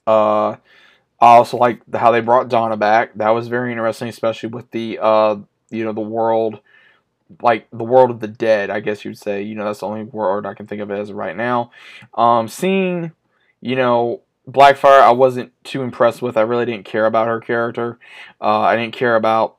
Uh, 0.05 0.57
I 1.19 1.35
also 1.35 1.57
like 1.57 1.81
how 1.95 2.11
they 2.11 2.21
brought 2.21 2.47
Donna 2.47 2.77
back. 2.77 3.15
That 3.15 3.29
was 3.31 3.47
very 3.47 3.71
interesting, 3.71 4.07
especially 4.07 4.49
with 4.49 4.69
the, 4.69 4.99
uh, 5.01 5.37
you 5.71 5.83
know, 5.83 5.93
the 5.93 6.01
world, 6.01 6.59
like 7.41 7.67
the 7.71 7.83
world 7.83 8.11
of 8.11 8.19
the 8.19 8.27
dead, 8.27 8.69
I 8.69 8.81
guess 8.81 9.03
you'd 9.03 9.17
say. 9.17 9.41
You 9.41 9.55
know, 9.55 9.65
that's 9.65 9.79
the 9.79 9.87
only 9.87 10.03
word 10.03 10.45
I 10.45 10.53
can 10.53 10.67
think 10.67 10.81
of 10.81 10.91
as 10.91 11.11
right 11.11 11.35
now. 11.35 11.71
Um, 12.13 12.47
seeing, 12.47 13.13
you 13.61 13.75
know, 13.75 14.21
Blackfire, 14.49 15.01
I 15.01 15.11
wasn't 15.11 15.51
too 15.63 15.81
impressed 15.81 16.21
with. 16.21 16.37
I 16.37 16.41
really 16.41 16.65
didn't 16.65 16.85
care 16.85 17.05
about 17.05 17.27
her 17.27 17.39
character. 17.39 17.99
Uh, 18.39 18.61
I 18.61 18.75
didn't 18.75 18.95
care 18.95 19.15
about 19.15 19.57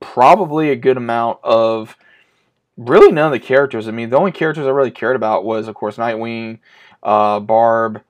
probably 0.00 0.70
a 0.70 0.76
good 0.76 0.96
amount 0.96 1.38
of 1.42 1.96
really 2.76 3.12
none 3.12 3.26
of 3.26 3.32
the 3.32 3.46
characters. 3.46 3.86
I 3.86 3.90
mean, 3.90 4.10
the 4.10 4.18
only 4.18 4.32
characters 4.32 4.66
I 4.66 4.70
really 4.70 4.90
cared 4.90 5.16
about 5.16 5.44
was, 5.44 5.68
of 5.68 5.74
course, 5.74 5.96
Nightwing, 5.96 6.58
uh, 7.02 7.40
Barb, 7.40 8.02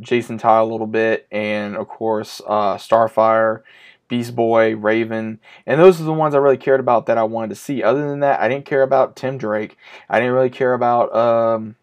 Jason 0.00 0.38
Todd 0.38 0.62
a 0.62 0.70
little 0.70 0.86
bit, 0.86 1.26
and 1.30 1.76
of 1.76 1.88
course 1.88 2.40
uh, 2.46 2.76
Starfire, 2.76 3.62
Beast 4.08 4.34
Boy, 4.34 4.76
Raven, 4.76 5.40
and 5.66 5.80
those 5.80 6.00
are 6.00 6.04
the 6.04 6.12
ones 6.12 6.34
I 6.34 6.38
really 6.38 6.56
cared 6.56 6.80
about 6.80 7.06
that 7.06 7.18
I 7.18 7.22
wanted 7.22 7.50
to 7.50 7.56
see. 7.56 7.82
Other 7.82 8.08
than 8.08 8.20
that, 8.20 8.40
I 8.40 8.48
didn't 8.48 8.66
care 8.66 8.82
about 8.82 9.16
Tim 9.16 9.38
Drake. 9.38 9.76
I 10.08 10.18
didn't 10.18 10.34
really 10.34 10.50
care 10.50 10.74
about. 10.74 11.14
Um, 11.14 11.76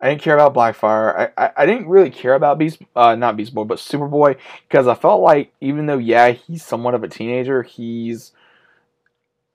I 0.00 0.10
didn't 0.10 0.22
care 0.22 0.34
about 0.34 0.54
Blackfire. 0.54 1.32
I, 1.36 1.44
I, 1.44 1.50
I 1.58 1.66
didn't 1.66 1.88
really 1.88 2.10
care 2.10 2.34
about 2.34 2.58
Beast, 2.58 2.80
uh, 2.94 3.16
not 3.16 3.36
Beast 3.36 3.52
Boy, 3.52 3.64
but 3.64 3.78
Superboy, 3.78 4.36
because 4.68 4.86
I 4.86 4.94
felt 4.94 5.22
like 5.22 5.52
even 5.60 5.86
though 5.86 5.98
yeah 5.98 6.30
he's 6.30 6.64
somewhat 6.64 6.94
of 6.94 7.02
a 7.02 7.08
teenager, 7.08 7.62
he's 7.64 8.32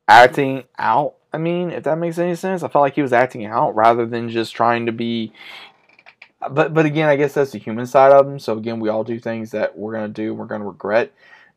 acting 0.08 0.64
out. 0.78 1.16
I 1.32 1.38
mean, 1.38 1.72
if 1.72 1.84
that 1.84 1.98
makes 1.98 2.20
any 2.20 2.36
sense, 2.36 2.62
I 2.62 2.68
felt 2.68 2.84
like 2.84 2.96
he 2.96 3.02
was 3.02 3.14
acting 3.14 3.46
out 3.46 3.76
rather 3.76 4.06
than 4.06 4.30
just 4.30 4.54
trying 4.54 4.86
to 4.86 4.92
be. 4.92 5.32
But 6.52 6.74
but 6.74 6.86
again, 6.86 7.08
I 7.08 7.16
guess 7.16 7.34
that's 7.34 7.52
the 7.52 7.60
human 7.60 7.86
side 7.86 8.12
of 8.12 8.28
him. 8.28 8.38
So 8.38 8.58
again, 8.58 8.82
we 8.82 8.90
all 8.90 9.06
do 9.06 9.20
things 9.20 9.52
that 9.52 9.78
we're 9.78 9.94
gonna 9.94 10.10
do, 10.10 10.34
we're 10.34 10.46
gonna 10.46 10.66
regret. 10.66 11.14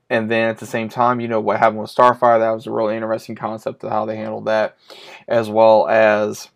And 0.08 0.30
then 0.30 0.48
at 0.48 0.58
the 0.58 0.66
same 0.66 0.88
time, 0.88 1.18
you 1.18 1.26
know 1.26 1.40
what 1.40 1.58
happened 1.58 1.80
with 1.80 1.92
Starfire. 1.92 2.38
That 2.38 2.52
was 2.52 2.68
a 2.68 2.70
really 2.70 2.94
interesting 2.94 3.34
concept 3.34 3.82
of 3.82 3.90
how 3.90 4.06
they 4.06 4.16
handled 4.16 4.44
that, 4.44 4.76
as 5.26 5.50
well 5.50 5.88
as, 5.88 6.48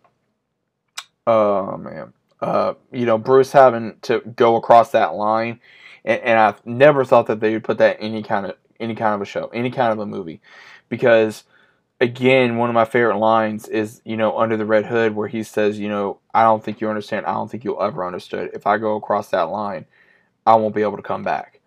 oh 1.27 1.75
man, 1.75 2.13
uh, 2.41 2.73
you 2.91 3.05
know, 3.05 3.17
Bruce 3.17 3.51
having 3.51 3.97
to 4.03 4.19
go 4.35 4.55
across 4.55 4.91
that 4.91 5.13
line, 5.13 5.59
and, 6.03 6.21
and 6.21 6.39
I 6.39 6.55
never 6.65 7.05
thought 7.05 7.27
that 7.27 7.39
they 7.39 7.53
would 7.53 7.63
put 7.63 7.77
that 7.77 7.99
in 7.99 8.11
any 8.11 8.23
kind 8.23 8.45
of 8.47 8.55
any 8.79 8.95
kind 8.95 9.13
of 9.13 9.21
a 9.21 9.25
show, 9.25 9.47
any 9.47 9.69
kind 9.69 9.93
of 9.93 9.99
a 9.99 10.05
movie, 10.05 10.41
because 10.89 11.43
again, 11.99 12.57
one 12.57 12.67
of 12.67 12.73
my 12.73 12.85
favorite 12.85 13.19
lines 13.19 13.67
is 13.67 14.01
you 14.03 14.17
know 14.17 14.37
under 14.37 14.57
the 14.57 14.65
red 14.65 14.85
hood 14.85 15.15
where 15.15 15.27
he 15.27 15.43
says, 15.43 15.79
you 15.79 15.87
know, 15.87 16.19
I 16.33 16.43
don't 16.43 16.63
think 16.63 16.81
you 16.81 16.89
understand. 16.89 17.25
I 17.25 17.33
don't 17.33 17.49
think 17.49 17.63
you'll 17.63 17.81
ever 17.81 18.05
understand. 18.05 18.49
If 18.53 18.65
I 18.65 18.77
go 18.77 18.95
across 18.95 19.29
that 19.29 19.49
line, 19.49 19.85
I 20.45 20.55
won't 20.55 20.75
be 20.75 20.81
able 20.81 20.97
to 20.97 21.03
come 21.03 21.23
back. 21.23 21.61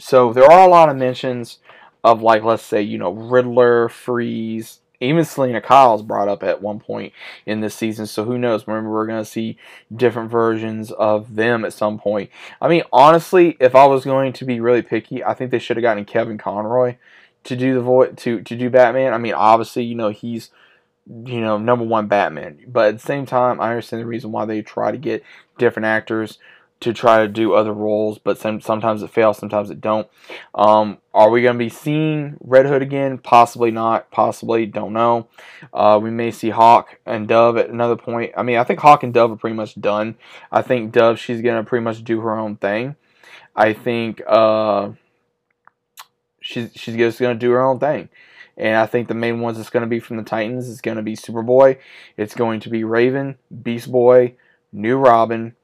So 0.00 0.32
there 0.32 0.50
are 0.50 0.66
a 0.66 0.70
lot 0.70 0.88
of 0.88 0.96
mentions 0.96 1.58
of 2.04 2.22
like 2.22 2.42
let's 2.42 2.64
say 2.64 2.82
you 2.82 2.98
know 2.98 3.12
Riddler, 3.12 3.88
Freeze, 3.88 4.80
even 5.00 5.24
Selina 5.24 5.60
Kyle's 5.60 6.02
brought 6.02 6.28
up 6.28 6.42
at 6.42 6.60
one 6.60 6.80
point 6.80 7.12
in 7.46 7.60
this 7.60 7.74
season. 7.74 8.06
So 8.06 8.24
who 8.24 8.38
knows? 8.38 8.66
Remember, 8.66 8.90
we're 8.90 9.06
going 9.06 9.22
to 9.22 9.30
see 9.30 9.56
different 9.94 10.30
versions 10.30 10.90
of 10.90 11.36
them 11.36 11.64
at 11.64 11.72
some 11.72 11.98
point. 11.98 12.30
I 12.60 12.68
mean, 12.68 12.82
honestly, 12.92 13.56
if 13.60 13.74
I 13.74 13.86
was 13.86 14.04
going 14.04 14.32
to 14.34 14.44
be 14.44 14.60
really 14.60 14.82
picky, 14.82 15.22
I 15.22 15.34
think 15.34 15.50
they 15.50 15.58
should 15.58 15.76
have 15.76 15.82
gotten 15.82 16.04
Kevin 16.04 16.38
Conroy 16.38 16.96
to 17.44 17.56
do 17.56 17.74
the 17.74 17.80
voice 17.80 18.12
to 18.16 18.42
to 18.42 18.56
do 18.56 18.70
Batman. 18.70 19.14
I 19.14 19.18
mean, 19.18 19.34
obviously, 19.34 19.84
you 19.84 19.94
know 19.94 20.10
he's 20.10 20.50
you 21.06 21.40
know 21.40 21.58
number 21.58 21.84
one 21.84 22.08
Batman, 22.08 22.58
but 22.66 22.88
at 22.88 22.94
the 22.94 23.06
same 23.06 23.24
time, 23.24 23.60
I 23.60 23.70
understand 23.70 24.02
the 24.02 24.06
reason 24.06 24.32
why 24.32 24.44
they 24.44 24.62
try 24.62 24.90
to 24.90 24.98
get 24.98 25.22
different 25.58 25.86
actors 25.86 26.38
to 26.80 26.92
try 26.92 27.18
to 27.18 27.28
do 27.28 27.54
other 27.54 27.72
roles, 27.72 28.18
but 28.18 28.38
some, 28.38 28.60
sometimes 28.60 29.02
it 29.02 29.10
fails, 29.10 29.38
sometimes 29.38 29.70
it 29.70 29.80
don't. 29.80 30.08
Um, 30.54 30.98
are 31.12 31.28
we 31.28 31.42
going 31.42 31.54
to 31.54 31.64
be 31.64 31.68
seeing 31.68 32.36
Red 32.40 32.66
Hood 32.66 32.82
again? 32.82 33.18
Possibly 33.18 33.70
not. 33.72 34.10
Possibly, 34.12 34.64
don't 34.66 34.92
know. 34.92 35.28
Uh, 35.72 35.98
we 36.00 36.10
may 36.10 36.30
see 36.30 36.50
Hawk 36.50 37.00
and 37.04 37.26
Dove 37.26 37.56
at 37.56 37.68
another 37.68 37.96
point. 37.96 38.32
I 38.36 38.44
mean, 38.44 38.58
I 38.58 38.64
think 38.64 38.78
Hawk 38.78 39.02
and 39.02 39.12
Dove 39.12 39.32
are 39.32 39.36
pretty 39.36 39.56
much 39.56 39.80
done. 39.80 40.16
I 40.52 40.62
think 40.62 40.92
Dove, 40.92 41.18
she's 41.18 41.42
going 41.42 41.62
to 41.62 41.68
pretty 41.68 41.82
much 41.82 42.04
do 42.04 42.20
her 42.20 42.38
own 42.38 42.56
thing. 42.56 42.94
I 43.56 43.72
think 43.72 44.22
uh, 44.26 44.90
she's 46.40 46.70
she's 46.76 46.94
just 46.94 47.18
going 47.18 47.34
to 47.34 47.46
do 47.46 47.50
her 47.50 47.62
own 47.62 47.80
thing. 47.80 48.08
And 48.56 48.76
I 48.76 48.86
think 48.86 49.06
the 49.06 49.14
main 49.14 49.40
ones 49.40 49.56
that's 49.56 49.70
going 49.70 49.82
to 49.82 49.88
be 49.88 50.00
from 50.00 50.16
the 50.16 50.22
Titans 50.24 50.68
is 50.68 50.80
going 50.80 50.96
to 50.96 51.02
be 51.02 51.16
Superboy. 51.16 51.78
It's 52.16 52.34
going 52.34 52.60
to 52.60 52.70
be 52.70 52.82
Raven, 52.82 53.36
Beast 53.62 53.90
Boy, 53.90 54.34
New 54.72 54.96
Robin, 54.96 55.54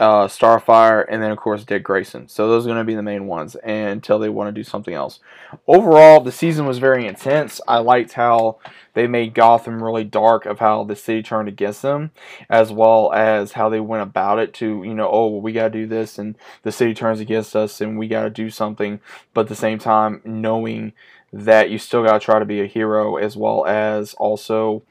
uh, 0.00 0.26
Starfire, 0.26 1.04
and 1.10 1.22
then 1.22 1.30
of 1.30 1.36
course 1.36 1.62
Dick 1.62 1.84
Grayson. 1.84 2.26
So 2.26 2.48
those 2.48 2.64
are 2.64 2.70
going 2.70 2.78
to 2.78 2.84
be 2.84 2.94
the 2.94 3.02
main 3.02 3.26
ones 3.26 3.54
until 3.62 4.18
they 4.18 4.30
want 4.30 4.48
to 4.48 4.58
do 4.58 4.64
something 4.64 4.94
else. 4.94 5.20
Overall, 5.68 6.20
the 6.20 6.32
season 6.32 6.64
was 6.64 6.78
very 6.78 7.06
intense. 7.06 7.60
I 7.68 7.78
liked 7.78 8.14
how 8.14 8.58
they 8.94 9.06
made 9.06 9.34
Gotham 9.34 9.84
really 9.84 10.04
dark 10.04 10.46
of 10.46 10.58
how 10.58 10.84
the 10.84 10.96
city 10.96 11.22
turned 11.22 11.48
against 11.48 11.82
them, 11.82 12.12
as 12.48 12.72
well 12.72 13.12
as 13.12 13.52
how 13.52 13.68
they 13.68 13.78
went 13.78 14.02
about 14.02 14.38
it 14.38 14.54
to 14.54 14.82
you 14.84 14.94
know 14.94 15.08
oh 15.08 15.28
well, 15.28 15.42
we 15.42 15.52
got 15.52 15.64
to 15.64 15.78
do 15.78 15.86
this 15.86 16.18
and 16.18 16.34
the 16.62 16.72
city 16.72 16.94
turns 16.94 17.20
against 17.20 17.54
us 17.54 17.82
and 17.82 17.98
we 17.98 18.08
got 18.08 18.22
to 18.22 18.30
do 18.30 18.48
something, 18.48 19.00
but 19.34 19.42
at 19.42 19.48
the 19.48 19.54
same 19.54 19.78
time 19.78 20.22
knowing 20.24 20.94
that 21.30 21.68
you 21.68 21.78
still 21.78 22.02
got 22.02 22.14
to 22.14 22.24
try 22.24 22.38
to 22.38 22.46
be 22.46 22.62
a 22.62 22.66
hero 22.66 23.16
as 23.16 23.36
well 23.36 23.66
as 23.66 24.14
also 24.14 24.82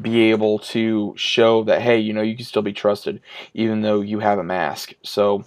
be 0.00 0.30
able 0.30 0.58
to 0.58 1.14
show 1.16 1.64
that 1.64 1.82
hey, 1.82 1.98
you 1.98 2.12
know, 2.12 2.22
you 2.22 2.36
can 2.36 2.44
still 2.44 2.62
be 2.62 2.72
trusted 2.72 3.20
even 3.54 3.82
though 3.82 4.00
you 4.00 4.20
have 4.20 4.38
a 4.38 4.44
mask. 4.44 4.92
So 5.02 5.44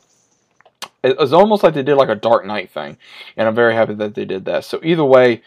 it 1.04 1.18
was 1.18 1.34
almost 1.34 1.64
like 1.64 1.74
they 1.74 1.84
did 1.84 1.96
like 1.96 2.10
a 2.10 2.16
Dark 2.16 2.46
Knight 2.46 2.72
thing, 2.72 2.98
and 3.36 3.48
I'm 3.48 3.56
very 3.56 3.74
happy 3.74 3.94
that 3.96 4.16
they 4.16 4.26
did 4.26 4.46
that. 4.46 4.66
So 4.66 4.80
either 4.84 5.04
way, 5.04 5.42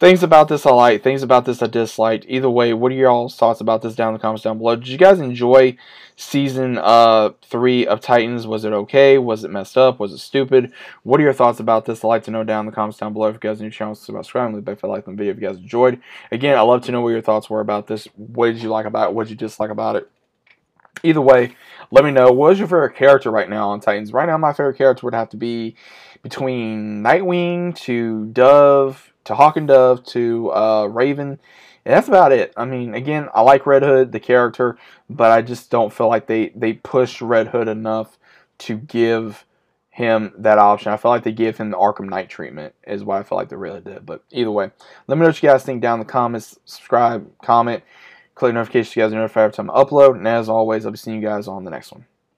things 0.00 0.22
about 0.22 0.48
this 0.48 0.64
I 0.64 0.72
like, 0.72 1.02
things 1.02 1.22
about 1.22 1.44
this 1.44 1.62
I 1.62 1.66
disliked. 1.66 2.24
Either 2.26 2.50
way, 2.50 2.72
what 2.72 2.90
are 2.90 2.94
y'all's 2.94 3.36
thoughts 3.36 3.60
about 3.60 3.82
this 3.82 3.94
down 3.94 4.08
in 4.08 4.14
the 4.14 4.18
comments 4.18 4.42
down 4.42 4.56
below? 4.58 4.74
Did 4.74 4.88
you 4.88 4.98
guys 4.98 5.20
enjoy 5.20 5.76
season 6.16 6.78
uh, 6.78 7.30
three 7.42 7.86
of 7.86 8.00
Titans? 8.00 8.46
Was 8.46 8.64
it 8.64 8.72
okay? 8.72 9.18
Was 9.18 9.44
it 9.44 9.50
messed 9.50 9.76
up? 9.76 10.00
Was 10.00 10.12
it 10.12 10.18
stupid? 10.18 10.72
What 11.02 11.20
are 11.20 11.22
your 11.22 11.34
thoughts 11.34 11.60
about 11.60 11.84
this? 11.84 12.02
I'd 12.02 12.08
like 12.08 12.24
to 12.24 12.30
know 12.30 12.42
down 12.42 12.60
in 12.60 12.66
the 12.66 12.72
comments 12.72 12.98
down 12.98 13.12
below. 13.12 13.28
If 13.28 13.34
you 13.34 13.40
guys 13.40 13.60
are 13.60 13.64
new 13.64 13.70
channel, 13.70 13.94
subscribe, 13.94 14.54
leave 14.54 14.66
a 14.66 14.86
like 14.86 15.06
on 15.06 15.14
the 15.14 15.18
video 15.18 15.34
if 15.34 15.40
you 15.40 15.46
guys 15.46 15.58
enjoyed. 15.58 16.00
Again, 16.32 16.56
I'd 16.56 16.62
love 16.62 16.82
to 16.84 16.92
know 16.92 17.02
what 17.02 17.10
your 17.10 17.20
thoughts 17.20 17.50
were 17.50 17.60
about 17.60 17.86
this. 17.86 18.06
What 18.16 18.46
did 18.46 18.62
you 18.62 18.70
like 18.70 18.86
about 18.86 19.10
it? 19.10 19.14
What 19.14 19.24
did 19.24 19.32
you 19.32 19.36
dislike 19.36 19.70
about 19.70 19.96
it? 19.96 20.10
Either 21.02 21.20
way, 21.20 21.56
let 21.90 22.04
me 22.04 22.10
know. 22.10 22.32
What 22.32 22.52
is 22.52 22.58
your 22.58 22.68
favorite 22.68 22.96
character 22.96 23.30
right 23.30 23.48
now 23.48 23.70
on 23.70 23.80
Titans? 23.80 24.12
Right 24.12 24.26
now, 24.26 24.38
my 24.38 24.52
favorite 24.52 24.76
character 24.76 25.06
would 25.06 25.14
have 25.14 25.30
to 25.30 25.36
be 25.36 25.76
between 26.22 27.02
Nightwing 27.02 27.76
to 27.76 28.26
Dove 28.26 29.09
to 29.24 29.34
Hawk 29.34 29.56
and 29.56 29.68
Dove 29.68 30.04
to 30.06 30.52
uh, 30.52 30.86
Raven. 30.86 31.38
And 31.84 31.94
that's 31.94 32.08
about 32.08 32.32
it. 32.32 32.52
I 32.56 32.64
mean, 32.64 32.94
again, 32.94 33.28
I 33.34 33.40
like 33.40 33.66
Red 33.66 33.82
Hood, 33.82 34.12
the 34.12 34.20
character, 34.20 34.76
but 35.08 35.30
I 35.30 35.42
just 35.42 35.70
don't 35.70 35.92
feel 35.92 36.08
like 36.08 36.26
they, 36.26 36.50
they 36.50 36.74
push 36.74 37.22
Red 37.22 37.48
Hood 37.48 37.68
enough 37.68 38.18
to 38.58 38.76
give 38.76 39.46
him 39.88 40.32
that 40.38 40.58
option. 40.58 40.92
I 40.92 40.96
feel 40.96 41.10
like 41.10 41.24
they 41.24 41.32
give 41.32 41.56
him 41.58 41.70
the 41.70 41.76
Arkham 41.78 42.08
Knight 42.08 42.28
treatment, 42.28 42.74
is 42.86 43.02
what 43.02 43.18
I 43.18 43.22
feel 43.22 43.36
like 43.36 43.48
they 43.48 43.56
really 43.56 43.80
did. 43.80 44.04
But 44.04 44.24
either 44.30 44.50
way, 44.50 44.70
let 45.06 45.16
me 45.16 45.22
know 45.22 45.28
what 45.28 45.42
you 45.42 45.48
guys 45.48 45.62
think 45.62 45.80
down 45.80 46.00
in 46.00 46.06
the 46.06 46.12
comments. 46.12 46.58
Subscribe, 46.64 47.30
comment, 47.42 47.82
click 48.34 48.54
notifications 48.54 48.94
so 48.94 49.00
you 49.00 49.06
guys 49.06 49.12
are 49.12 49.16
notified 49.16 49.44
every 49.44 49.54
time 49.54 49.70
I 49.70 49.82
upload. 49.82 50.16
And 50.16 50.28
as 50.28 50.48
always, 50.48 50.84
I'll 50.84 50.92
be 50.92 50.98
seeing 50.98 51.20
you 51.20 51.26
guys 51.26 51.48
on 51.48 51.64
the 51.64 51.70
next 51.70 51.92
one. 51.92 52.04